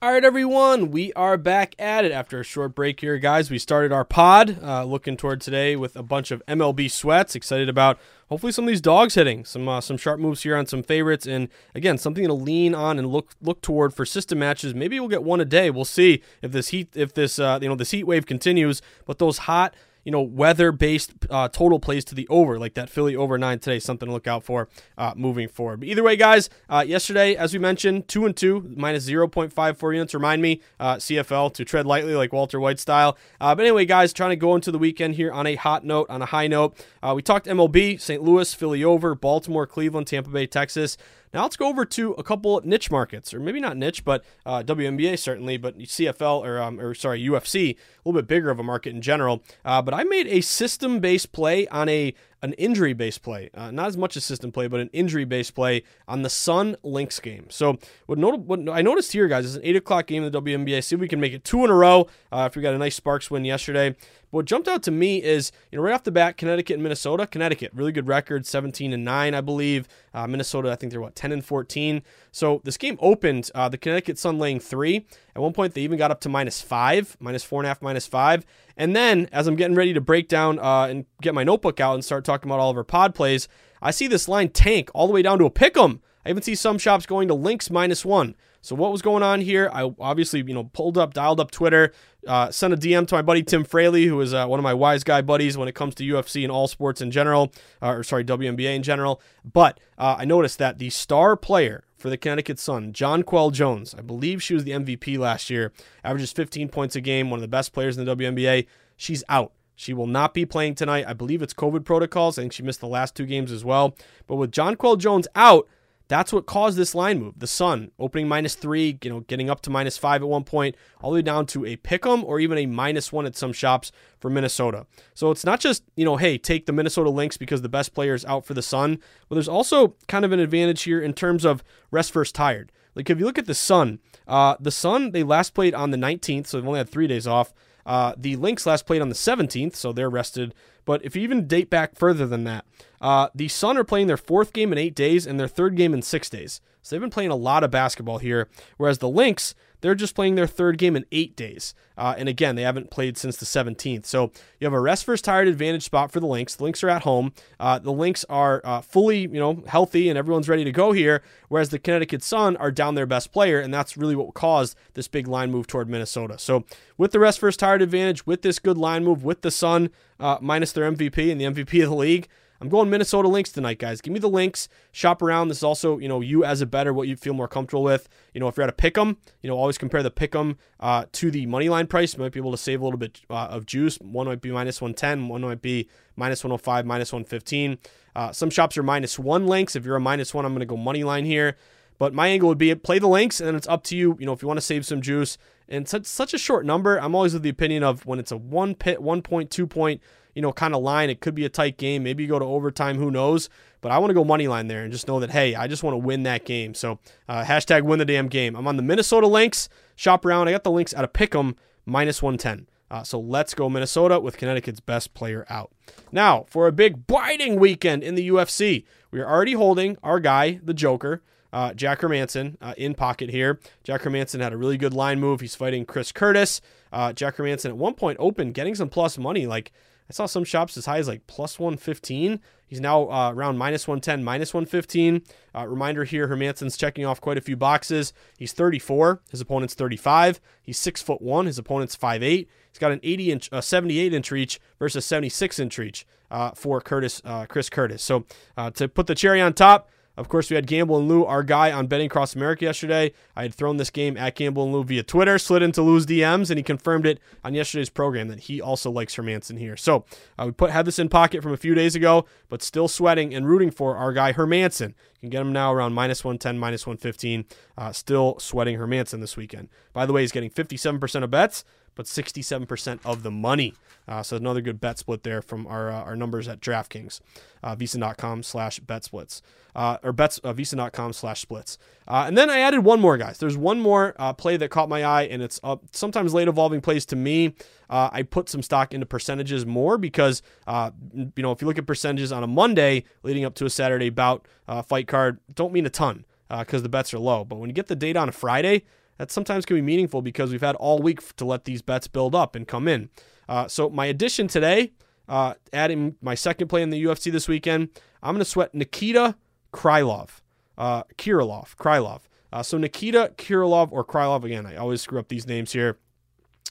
[0.00, 3.50] All right, everyone, we are back at it after a short break here, guys.
[3.50, 7.34] We started our pod uh, looking toward today with a bunch of MLB sweats.
[7.34, 10.66] Excited about hopefully some of these dogs hitting some uh, some sharp moves here on
[10.66, 14.72] some favorites, and again something to lean on and look look toward for system matches.
[14.72, 15.68] Maybe we'll get one a day.
[15.68, 19.18] We'll see if this heat if this uh, you know this heat wave continues, but
[19.18, 19.74] those hot
[20.08, 23.58] you know, weather based uh, total plays to the over, like that Philly over nine
[23.58, 23.78] today.
[23.78, 24.66] Something to look out for
[24.96, 25.80] uh, moving forward.
[25.80, 30.14] But either way, guys, uh, yesterday, as we mentioned, two and two, minus 0.54 units.
[30.14, 33.18] Remind me, uh, CFL to tread lightly like Walter White style.
[33.38, 36.08] Uh, but anyway, guys, trying to go into the weekend here on a hot note,
[36.08, 36.82] on a high note.
[37.02, 38.22] Uh, we talked MLB, St.
[38.22, 40.96] Louis, Philly over, Baltimore, Cleveland, Tampa Bay, Texas.
[41.32, 44.62] Now let's go over to a couple niche markets, or maybe not niche, but uh,
[44.62, 48.62] WNBA certainly, but CFL or um, or sorry UFC, a little bit bigger of a
[48.62, 49.42] market in general.
[49.64, 53.86] Uh, but I made a system-based play on a an injury based play, uh, not
[53.88, 57.46] as much a system play, but an injury based play on the Sun Lynx game.
[57.50, 60.40] So what, not- what I noticed here, guys, is an eight o'clock game in the
[60.40, 60.82] WNBA.
[60.84, 62.06] See if we can make it two in a row.
[62.30, 63.90] Uh, if we got a nice Sparks win yesterday.
[64.30, 66.82] But what jumped out to me is, you know, right off the bat, Connecticut and
[66.82, 67.26] Minnesota.
[67.26, 69.88] Connecticut, really good record, 17 and 9, I believe.
[70.12, 72.02] Uh, Minnesota, I think they're what, 10 and 14.
[72.30, 75.06] So this game opened, uh, the Connecticut Sun laying three.
[75.38, 77.80] At one point, they even got up to minus five, minus four and a half,
[77.80, 78.44] minus five.
[78.76, 81.94] And then, as I'm getting ready to break down uh, and get my notebook out
[81.94, 83.46] and start talking about all of our pod plays,
[83.80, 86.00] I see this line tank all the way down to a pick 'em.
[86.26, 88.34] I even see some shops going to Lynx minus one.
[88.62, 89.70] So what was going on here?
[89.72, 91.92] I obviously, you know, pulled up, dialed up Twitter,
[92.26, 94.74] uh, sent a DM to my buddy Tim Fraley, who is uh, one of my
[94.74, 98.02] wise guy buddies when it comes to UFC and all sports in general, uh, or
[98.02, 99.22] sorry, WNBA in general.
[99.44, 103.94] But uh, I noticed that the star player for the Connecticut Sun, Jonquel Jones.
[103.96, 105.72] I believe she was the MVP last year,
[106.04, 108.66] averages 15 points a game, one of the best players in the WNBA.
[108.96, 109.52] She's out.
[109.74, 111.04] She will not be playing tonight.
[111.06, 112.38] I believe it's COVID protocols.
[112.38, 113.94] I think she missed the last two games as well.
[114.26, 115.68] But with Jonquel Jones out,
[116.08, 117.34] that's what caused this line move.
[117.38, 120.74] The Sun opening minus three, you know, getting up to minus five at one point,
[121.00, 123.52] all the way down to a pick 'em or even a minus one at some
[123.52, 124.86] shops for Minnesota.
[125.14, 128.14] So it's not just, you know, hey, take the Minnesota Lynx because the best player
[128.14, 131.44] is out for the Sun, but there's also kind of an advantage here in terms
[131.44, 132.72] of rest first tired.
[132.94, 135.96] Like if you look at the Sun, uh, the Sun, they last played on the
[135.98, 137.52] 19th, so they've only had three days off.
[137.86, 140.54] Uh, the Lynx last played on the 17th, so they're rested.
[140.88, 142.64] But if you even date back further than that,
[143.00, 145.94] Uh, the Sun are playing their fourth game in eight days and their third game
[145.94, 146.60] in six days.
[146.82, 148.48] So they've been playing a lot of basketball here.
[148.76, 151.74] Whereas the Lynx, they're just playing their third game in eight days.
[151.96, 154.04] Uh, and again, they haven't played since the 17th.
[154.04, 156.56] So you have a rest first tired advantage spot for the Lynx.
[156.56, 157.32] The Lynx are at home.
[157.60, 161.22] Uh, the Lynx are uh, fully, you know, healthy and everyone's ready to go here.
[161.48, 165.06] Whereas the Connecticut Sun are down their best player, and that's really what caused this
[165.06, 166.36] big line move toward Minnesota.
[166.38, 166.64] So
[166.96, 170.38] with the rest first tired advantage, with this good line move, with the Sun uh,
[170.40, 172.28] minus their MVP and the MVP of the league.
[172.60, 174.00] I'm going Minnesota Lynx tonight, guys.
[174.00, 174.68] Give me the Lynx.
[174.90, 175.46] Shop around.
[175.46, 178.08] This is also, you know, you as a better, what you feel more comfortable with.
[178.34, 180.58] You know, if you're at a pick 'em, you know, always compare the pick 'em
[180.80, 182.14] uh, to the money line price.
[182.14, 183.96] You might be able to save a little bit uh, of juice.
[183.98, 187.78] One might be minus 110, one might be minus 105, minus 115.
[188.16, 189.76] Uh, some shops are minus one Lynx.
[189.76, 191.56] If you're a minus one, I'm going to go money line here.
[191.98, 194.16] But my angle would be play the Lynx, and then it's up to you.
[194.18, 196.98] You know, if you want to save some juice, and such such a short number,
[197.00, 200.00] I'm always of the opinion of when it's a one pit, one point, two point
[200.38, 201.10] you know, kind of line.
[201.10, 202.04] It could be a tight game.
[202.04, 202.96] Maybe you go to overtime.
[202.96, 203.48] Who knows?
[203.80, 205.82] But I want to go money line there and just know that hey, I just
[205.82, 206.74] want to win that game.
[206.74, 208.54] So uh, hashtag win the damn game.
[208.54, 209.68] I'm on the Minnesota Lynx.
[209.96, 210.46] Shop around.
[210.46, 212.68] I got the Lynx out of Pick'em minus 110.
[212.88, 215.72] Uh, so let's go Minnesota with Connecticut's best player out.
[216.12, 218.84] Now for a big biting weekend in the UFC.
[219.10, 221.20] We are already holding our guy, the Joker.
[221.52, 223.58] Uh, Jack Hermansson uh, in pocket here.
[223.84, 225.40] Jack Hermansson had a really good line move.
[225.40, 226.60] He's fighting Chris Curtis.
[226.92, 229.46] Uh, Jack Hermansson at one point open, getting some plus money.
[229.46, 229.72] Like
[230.10, 232.40] I saw some shops as high as like plus 115.
[232.66, 235.22] He's now uh, around minus 110, minus 115.
[235.54, 238.12] Uh, reminder here, Hermansson's checking off quite a few boxes.
[238.38, 239.22] He's 34.
[239.30, 240.40] His opponent's 35.
[240.62, 241.46] He's six foot one.
[241.46, 242.20] His opponent's 5'8.
[242.20, 246.80] He's got an 80 inch, uh, 78 inch reach versus 76 inch reach uh, for
[246.80, 248.02] Curtis, uh, Chris Curtis.
[248.02, 248.24] So
[248.56, 251.44] uh, to put the cherry on top, of course, we had Gamble and Lou, our
[251.44, 253.12] guy on Betting Across America yesterday.
[253.36, 256.50] I had thrown this game at Gamble and Lou via Twitter, slid into Lou's DMs,
[256.50, 259.76] and he confirmed it on yesterday's program that he also likes Hermansson here.
[259.76, 260.04] So
[260.36, 263.32] uh, we put had this in pocket from a few days ago, but still sweating
[263.32, 264.88] and rooting for our guy Hermansson.
[264.88, 267.44] You can get him now around minus 110, minus 115.
[267.76, 269.68] Uh, still sweating Hermansson this weekend.
[269.92, 271.64] By the way, he's getting 57% of bets
[271.98, 273.74] but 67% of the money.
[274.06, 277.20] Uh, so another good bet split there from our uh, our numbers at DraftKings,
[277.64, 279.42] uh, VSiN.com slash bet splits,
[279.74, 281.76] uh, or bets uh, VSiN.com slash splits.
[282.06, 283.38] Uh, and then I added one more, guys.
[283.38, 286.80] There's one more uh, play that caught my eye, and it's uh, sometimes late evolving
[286.80, 287.56] plays to me.
[287.90, 291.78] Uh, I put some stock into percentages more because, uh, you know, if you look
[291.78, 295.72] at percentages on a Monday leading up to a Saturday bout uh, fight card, don't
[295.72, 296.24] mean a ton
[296.60, 297.44] because the bets are low.
[297.44, 298.84] But when you get the date on a Friday,
[299.18, 302.34] that sometimes can be meaningful because we've had all week to let these bets build
[302.34, 303.10] up and come in.
[303.48, 304.92] Uh, so my addition today,
[305.28, 307.90] uh, adding my second play in the UFC this weekend,
[308.22, 309.36] I'm going to sweat Nikita
[309.72, 310.40] Krylov,
[310.76, 312.22] uh, Kirilov, Krylov.
[312.52, 314.64] Uh, so Nikita Kirilov or Krylov again.
[314.64, 315.98] I always screw up these names here.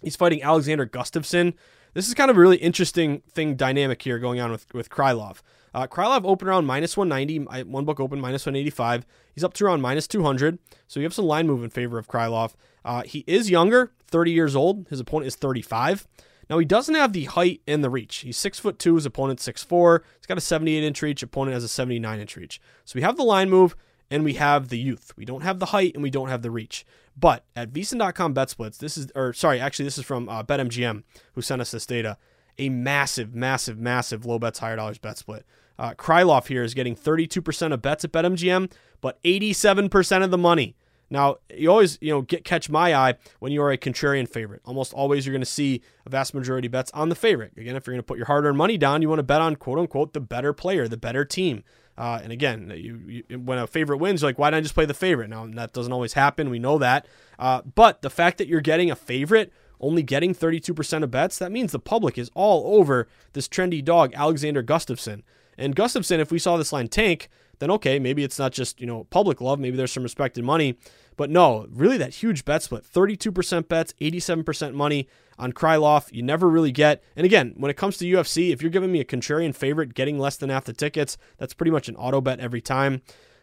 [0.01, 1.53] He's fighting Alexander Gustafsson.
[1.93, 5.41] This is kind of a really interesting thing dynamic here going on with with Krylov.
[5.77, 7.63] Uh, Krylov opened around minus 190.
[7.69, 9.05] One book open minus 185.
[9.35, 10.57] He's up to around minus 200.
[10.87, 12.55] So you have some line move in favor of Krylov.
[12.83, 14.87] Uh, he is younger, 30 years old.
[14.89, 16.07] His opponent is 35.
[16.49, 18.17] Now he doesn't have the height and the reach.
[18.17, 18.95] He's six foot two.
[18.95, 20.03] His opponent's six four.
[20.17, 21.21] He's got a 78 inch reach.
[21.21, 22.59] Opponent has a 79 inch reach.
[22.83, 23.75] So we have the line move
[24.09, 25.13] and we have the youth.
[25.15, 26.87] We don't have the height and we don't have the reach.
[27.15, 31.03] But at VSiN.com bet splits, this is or sorry, actually this is from uh, BetMGM
[31.33, 32.17] who sent us this data.
[32.57, 35.45] A massive, massive, massive low bets higher dollars bet split.
[35.79, 40.75] Uh, Krylov here is getting 32% of bets at BetMGM, but 87% of the money.
[41.09, 44.61] Now, you always, you know, get catch my eye when you are a contrarian favorite.
[44.65, 47.53] Almost always you're going to see a vast majority bets on the favorite.
[47.57, 49.55] Again, if you're going to put your hard-earned money down, you want to bet on
[49.55, 51.63] quote unquote the better player, the better team.
[51.97, 54.75] Uh, and again, you, you, when a favorite wins, you're like, why don't I just
[54.75, 55.29] play the favorite?
[55.29, 56.49] Now, that doesn't always happen.
[56.49, 57.07] We know that.
[57.39, 61.51] Uh, but the fact that you're getting a favorite, only getting 32% of bets, that
[61.51, 65.23] means the public is all over this trendy dog, Alexander Gustafsson.
[65.57, 68.87] And Gustafsson, if we saw this line tank, then okay, maybe it's not just, you
[68.87, 70.77] know, public love, maybe there's some respected money.
[71.15, 75.07] But no, really that huge bet split 32% bets, 87% money
[75.39, 76.11] on Krylov.
[76.11, 77.03] You never really get.
[77.15, 80.19] And again, when it comes to UFC, if you're giving me a contrarian favorite getting
[80.19, 83.01] less than half the tickets, that's pretty much an auto bet every time.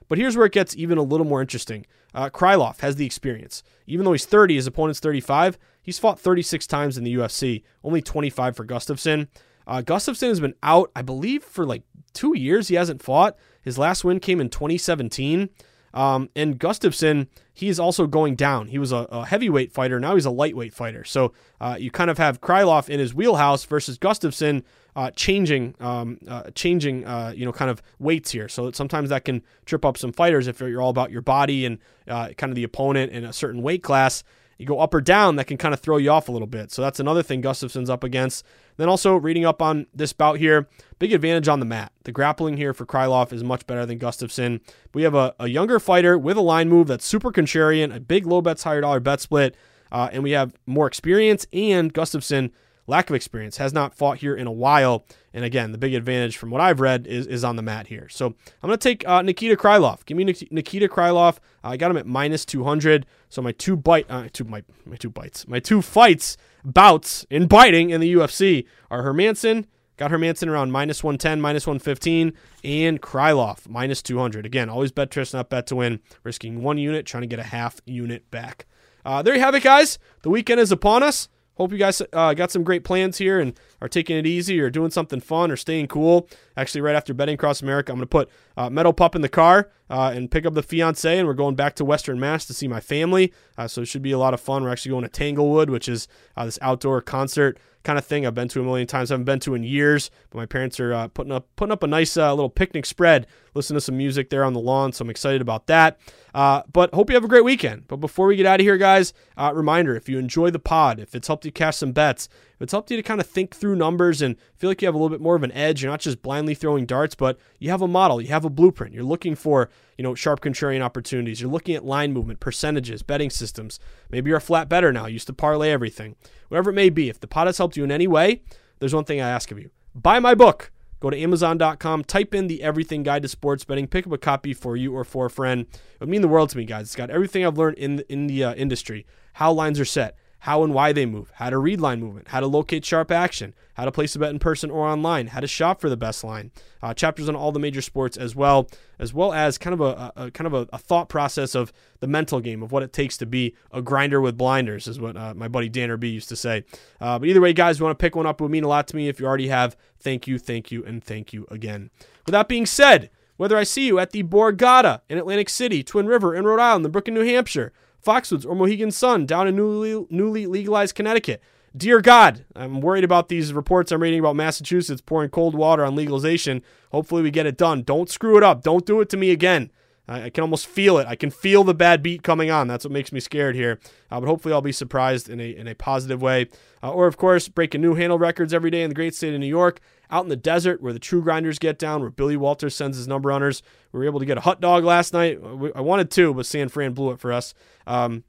[0.08, 1.86] But here's where it gets even a little more interesting.
[2.14, 3.62] Uh, Krylov has the experience.
[3.86, 5.58] Even though he's 30, his opponent's 35.
[5.82, 9.28] He's fought 36 times in the UFC, only 25 for Gustafsson.
[9.66, 12.68] Uh, Gustafsson has been out, I believe, for like two years.
[12.68, 13.36] He hasn't fought.
[13.62, 15.48] His last win came in 2017.
[15.94, 18.66] Um, and Gustafsson, he is also going down.
[18.66, 20.00] He was a, a heavyweight fighter.
[20.00, 21.04] Now he's a lightweight fighter.
[21.04, 24.64] So uh, you kind of have Krylov in his wheelhouse versus Gustafsson
[24.96, 28.48] uh, changing, um, uh, changing, uh, you know, kind of weights here.
[28.48, 31.78] So sometimes that can trip up some fighters if you're all about your body and
[32.08, 34.24] uh, kind of the opponent in a certain weight class.
[34.58, 36.72] you go up or down, that can kind of throw you off a little bit.
[36.72, 38.44] So that's another thing Gustafsson's up against.
[38.76, 41.92] Then also reading up on this bout here, big advantage on the mat.
[42.04, 44.60] The grappling here for Krylov is much better than Gustafsson.
[44.92, 48.26] We have a, a younger fighter with a line move that's super contrarian, a big
[48.26, 49.56] low bets, higher dollar bet split,
[49.92, 51.46] uh, and we have more experience.
[51.52, 52.50] And Gustafsson,
[52.86, 55.04] lack of experience, has not fought here in a while.
[55.34, 58.08] And again, the big advantage from what I've read is, is on the mat here.
[58.08, 60.04] So I'm going to take uh, Nikita Krylov.
[60.04, 61.38] Give me Nikita Krylov.
[61.62, 63.04] Uh, I got him at minus 200.
[63.28, 67.48] So my two bite, uh, two my my two bites, my two fights, bouts in
[67.48, 69.66] biting in the UFC are Hermansson.
[69.96, 72.32] Got Hermansson around minus 110, minus 115,
[72.64, 74.46] and Krylov minus 200.
[74.46, 76.00] Again, always bet Tris, not bet to win.
[76.22, 78.66] Risking one unit, trying to get a half unit back.
[79.04, 79.98] Uh, there you have it, guys.
[80.22, 81.28] The weekend is upon us.
[81.56, 84.70] Hope you guys uh, got some great plans here and are taking it easy or
[84.70, 86.28] doing something fun or staying cool.
[86.56, 89.28] Actually, right after betting across America, I'm going to put uh, Metal Pup in the
[89.28, 92.54] car uh, and pick up the fiance, and we're going back to Western Mass to
[92.54, 93.32] see my family.
[93.56, 94.64] Uh, so it should be a lot of fun.
[94.64, 98.34] We're actually going to Tanglewood, which is uh, this outdoor concert kind of thing I've
[98.34, 99.10] been to a million times.
[99.10, 101.82] I haven't been to in years, but my parents are uh, putting up putting up
[101.82, 103.26] a nice little picnic spread.
[103.54, 105.98] Listen to some music there on the lawn, so I'm excited about that.
[106.34, 107.86] Uh, but hope you have a great weekend.
[107.86, 110.98] But before we get out of here, guys, uh, reminder: if you enjoy the pod,
[110.98, 113.54] if it's helped you cash some bets, if it's helped you to kind of think
[113.54, 115.92] through numbers and feel like you have a little bit more of an edge, you're
[115.92, 118.92] not just blindly throwing darts, but you have a model, you have a blueprint.
[118.92, 121.40] You're looking for you know sharp contrarian opportunities.
[121.40, 123.78] You're looking at line movement, percentages, betting systems.
[124.10, 125.06] Maybe you're a flat better now.
[125.06, 126.16] Used to parlay everything
[126.48, 127.08] whatever it may be.
[127.08, 128.42] If the pod has helped you in any way,
[128.78, 130.70] there's one thing I ask of you buy my book.
[131.04, 134.54] Go to Amazon.com, type in the Everything Guide to Sports Betting, pick up a copy
[134.54, 135.66] for you or for a friend.
[135.70, 136.86] It would mean the world to me, guys.
[136.86, 140.16] It's got everything I've learned in the, in the uh, industry, how lines are set,
[140.44, 143.54] how and why they move, how to read line movement, how to locate sharp action,
[143.72, 146.22] how to place a bet in person or online, how to shop for the best
[146.22, 146.50] line.
[146.82, 148.68] Uh, chapters on all the major sports as well,
[148.98, 152.06] as well as kind of a, a kind of a, a, thought process of the
[152.06, 155.32] mental game of what it takes to be a grinder with blinders, is what uh,
[155.32, 156.62] my buddy Danner B used to say.
[157.00, 158.68] Uh, but either way, guys, you want to pick one up, it would mean a
[158.68, 159.08] lot to me.
[159.08, 161.88] If you already have, thank you, thank you, and thank you again.
[162.26, 166.06] With that being said, whether I see you at the Borgata in Atlantic City, Twin
[166.06, 167.72] River in Rhode Island, the Brook in New Hampshire,
[168.04, 171.42] Foxwoods or Mohegan Sun down in newly, newly legalized Connecticut.
[171.76, 175.96] Dear God, I'm worried about these reports I'm reading about Massachusetts pouring cold water on
[175.96, 176.62] legalization.
[176.92, 177.82] Hopefully, we get it done.
[177.82, 178.62] Don't screw it up.
[178.62, 179.70] Don't do it to me again.
[180.06, 181.06] I, can almost feel it.
[181.06, 182.68] I can feel the bad beat coming on.
[182.68, 183.80] That's what makes me scared here.
[184.10, 186.48] Uh, but hopefully, I'll be surprised in a in a positive way.
[186.82, 189.40] Uh, or, of course, breaking new handle records every day in the great state of
[189.40, 189.80] New York.
[190.10, 193.08] Out in the desert where the true grinders get down, where Billy Walters sends his
[193.08, 193.62] number runners.
[193.92, 195.38] We were able to get a hot dog last night.
[195.74, 197.54] I wanted two, but San Fran blew it for us.
[197.86, 198.24] Um,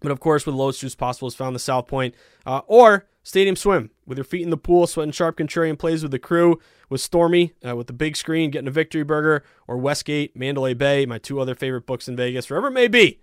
[0.00, 2.14] but of course, with lowest juice possible is found the South Point.
[2.44, 6.12] Uh, or Stadium Swim, with your feet in the pool, sweating sharp contrarian plays with
[6.12, 6.60] the crew,
[6.90, 11.06] with Stormy, uh, with the big screen, getting a victory burger, or Westgate, Mandalay Bay,
[11.06, 13.20] my two other favorite books in Vegas, wherever it may be.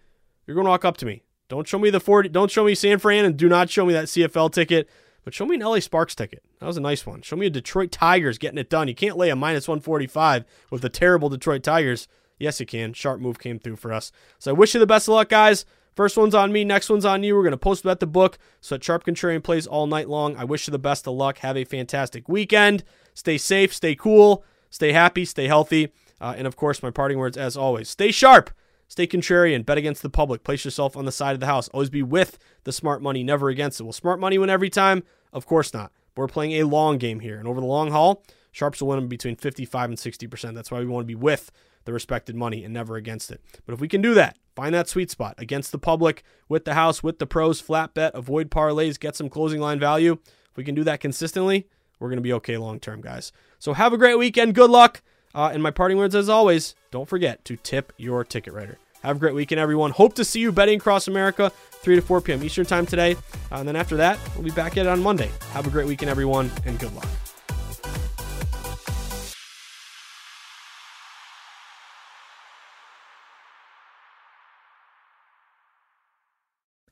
[0.48, 1.24] You're going to walk up to me.
[1.50, 3.94] Don't show me the 40, don't show me San Fran, and do not show me
[3.94, 4.90] that CFL ticket,
[5.24, 6.44] but show me an LA Sparks ticket.
[6.60, 7.22] That was a nice one.
[7.22, 8.88] Show me a Detroit Tigers getting it done.
[8.88, 12.08] You can't lay a minus 145 with the terrible Detroit Tigers.
[12.40, 12.94] Yes, you can.
[12.94, 14.12] Sharp move came through for us.
[14.40, 15.66] So I wish you the best of luck, guys.
[15.96, 17.36] First one's on me, next one's on you.
[17.36, 20.38] We're going to post bet the book so that Sharp Contrarian plays all night long.
[20.38, 21.40] I wish you the best of luck.
[21.40, 22.84] Have a fantastic weekend.
[23.14, 25.92] Stay safe, stay cool, stay happy, stay healthy.
[26.22, 28.52] Uh, and of course, my parting words as always stay sharp,
[28.92, 31.70] stay contrarian, bet against the public, place yourself on the side of the house.
[31.70, 33.84] Always be with the smart money, never against it.
[33.84, 35.04] Will smart money win every time?
[35.32, 35.94] Of course not.
[36.18, 37.40] We're playing a long game here.
[37.40, 38.22] And over the long haul,
[38.52, 40.54] Sharps will win between 55 and 60%.
[40.54, 41.54] That's why we want to be with
[41.86, 43.40] the respected money and never against it.
[43.66, 46.74] But if we can do that, find that sweet spot against the public, with the
[46.74, 50.18] house, with the pros, flat bet, avoid parlays, get some closing line value.
[50.50, 53.32] If we can do that consistently, we're going to be okay long term, guys.
[53.58, 54.54] So have a great weekend.
[54.54, 55.02] Good luck.
[55.34, 58.78] Uh, and my parting words, as always, don't forget to tip your ticket writer.
[59.04, 59.92] Have a great weekend, everyone.
[59.92, 62.44] Hope to see you betting across America, 3 to 4 p.m.
[62.44, 63.16] Eastern Time today.
[63.52, 65.30] Uh, and then after that, we'll be back at it on Monday.
[65.54, 67.08] Have a great weekend, everyone, and good luck.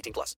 [0.00, 0.36] 18 plus.